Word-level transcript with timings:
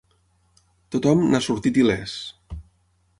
Tothom 0.95 1.21
n'ha 1.33 1.43
sortit 1.49 1.77
il·lès. 1.83 2.17